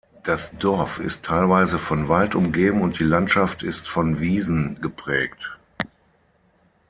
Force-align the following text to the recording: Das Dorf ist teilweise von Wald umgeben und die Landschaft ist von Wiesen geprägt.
Das 0.23 0.51
Dorf 0.57 0.97
ist 0.97 1.25
teilweise 1.25 1.77
von 1.77 2.07
Wald 2.09 2.33
umgeben 2.33 2.81
und 2.81 2.97
die 2.97 3.03
Landschaft 3.03 3.61
ist 3.61 3.87
von 3.87 4.19
Wiesen 4.19 4.79
geprägt. 4.81 5.55